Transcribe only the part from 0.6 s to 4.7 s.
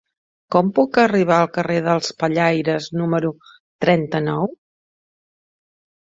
puc arribar al carrer dels Pellaires número trenta-nou?